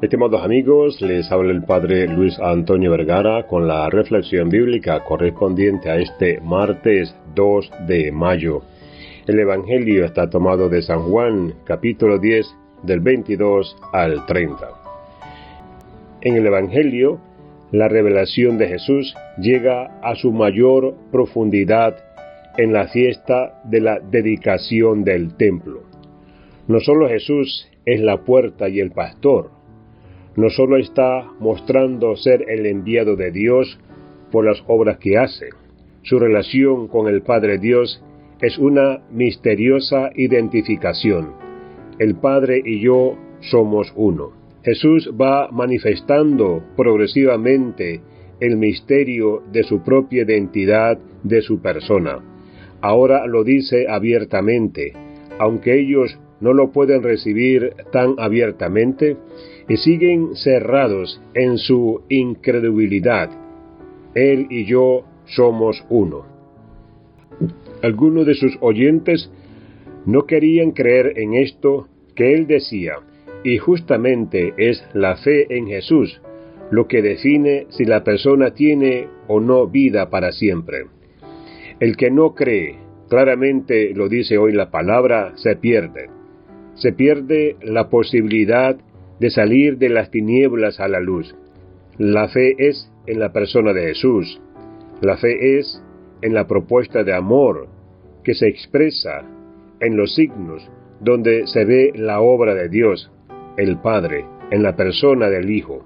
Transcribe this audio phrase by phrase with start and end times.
[0.00, 5.96] Estimados amigos, les habla el Padre Luis Antonio Vergara con la reflexión bíblica correspondiente a
[5.96, 8.62] este martes 2 de mayo.
[9.26, 12.46] El Evangelio está tomado de San Juan, capítulo 10,
[12.84, 14.68] del 22 al 30.
[16.20, 17.18] En el Evangelio,
[17.72, 21.96] la revelación de Jesús llega a su mayor profundidad
[22.56, 25.82] en la fiesta de la dedicación del templo.
[26.68, 29.57] No solo Jesús es la puerta y el pastor,
[30.38, 33.76] no solo está mostrando ser el enviado de Dios
[34.30, 35.48] por las obras que hace,
[36.02, 38.00] su relación con el Padre Dios
[38.40, 41.32] es una misteriosa identificación.
[41.98, 44.30] El Padre y yo somos uno.
[44.62, 48.00] Jesús va manifestando progresivamente
[48.38, 52.20] el misterio de su propia identidad, de su persona.
[52.80, 54.92] Ahora lo dice abiertamente,
[55.40, 59.16] aunque ellos no lo pueden recibir tan abiertamente,
[59.68, 63.30] y siguen cerrados en su incredulidad.
[64.14, 66.24] Él y yo somos uno.
[67.82, 69.30] Algunos de sus oyentes
[70.06, 72.94] no querían creer en esto que él decía,
[73.44, 76.20] y justamente es la fe en Jesús
[76.70, 80.86] lo que define si la persona tiene o no vida para siempre.
[81.80, 82.76] El que no cree,
[83.08, 86.17] claramente lo dice hoy la palabra, se pierde.
[86.78, 88.76] Se pierde la posibilidad
[89.20, 91.34] de salir de las tinieblas a la luz.
[91.98, 94.40] La fe es en la persona de Jesús.
[95.00, 95.82] La fe es
[96.22, 97.68] en la propuesta de amor
[98.24, 99.24] que se expresa
[99.80, 100.68] en los signos
[101.00, 103.10] donde se ve la obra de Dios,
[103.56, 105.84] el Padre, en la persona del Hijo.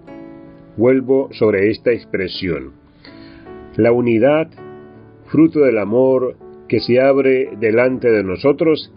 [0.76, 2.72] Vuelvo sobre esta expresión.
[3.76, 4.48] La unidad,
[5.26, 6.36] fruto del amor
[6.68, 8.92] que se abre delante de nosotros,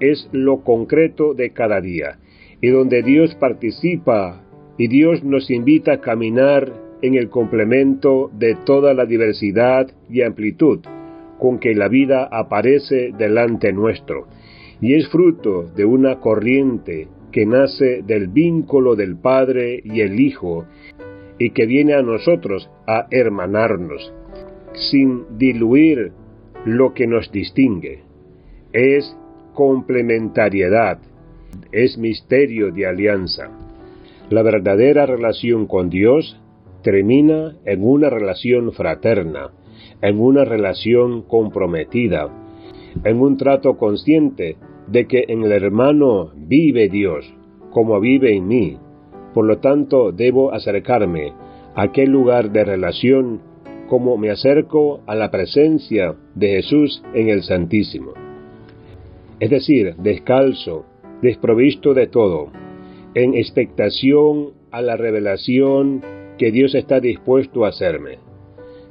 [0.00, 2.18] es lo concreto de cada día
[2.60, 4.42] y donde Dios participa
[4.76, 6.72] y Dios nos invita a caminar
[7.02, 10.80] en el complemento de toda la diversidad y amplitud
[11.38, 14.26] con que la vida aparece delante nuestro,
[14.80, 20.66] y es fruto de una corriente que nace del vínculo del Padre y el Hijo,
[21.38, 24.12] y que viene a nosotros a hermanarnos,
[24.74, 26.12] sin diluir
[26.66, 28.02] lo que nos distingue.
[28.72, 29.16] Es
[29.54, 30.98] complementariedad,
[31.72, 33.50] es misterio de alianza.
[34.30, 36.40] La verdadera relación con Dios
[36.82, 39.50] termina en una relación fraterna,
[40.02, 42.28] en una relación comprometida,
[43.04, 44.56] en un trato consciente
[44.86, 47.32] de que en el hermano vive Dios,
[47.70, 48.78] como vive en mí.
[49.34, 51.32] Por lo tanto, debo acercarme
[51.74, 53.40] a aquel lugar de relación
[53.88, 58.29] como me acerco a la presencia de Jesús en el Santísimo.
[59.40, 60.84] Es decir, descalzo,
[61.22, 62.48] desprovisto de todo,
[63.14, 66.02] en expectación a la revelación
[66.36, 68.18] que Dios está dispuesto a hacerme.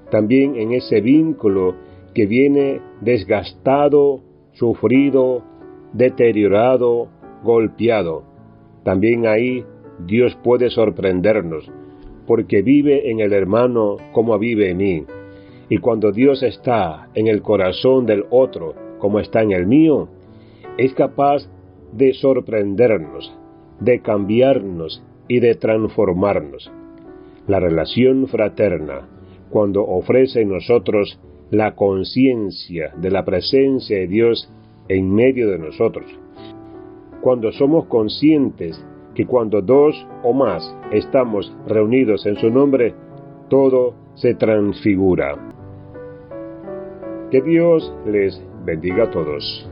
[0.10, 1.76] También en ese vínculo
[2.16, 4.22] que viene desgastado,
[4.54, 5.44] sufrido,
[5.94, 7.10] deteriorado,
[7.44, 8.24] golpeado.
[8.84, 9.64] También ahí
[10.08, 11.72] Dios puede sorprendernos,
[12.26, 15.06] porque vive en el hermano como vive en mí.
[15.70, 20.10] Y cuando Dios está en el corazón del otro como está en el mío,
[20.80, 21.44] es capaz
[21.92, 23.38] de sorprendernos,
[23.82, 26.72] de cambiarnos y de transformarnos.
[27.48, 29.02] La relación fraterna,
[29.50, 31.20] cuando ofrece en nosotros
[31.52, 34.50] la conciencia de la presencia de Dios
[34.88, 36.06] en medio de nosotros.
[37.20, 38.82] Cuando somos conscientes
[39.16, 40.64] que cuando dos o más
[40.94, 42.94] estamos reunidos en su nombre,
[43.50, 45.36] todo se transfigura.
[47.32, 49.70] Que Dios les bendiga a todos.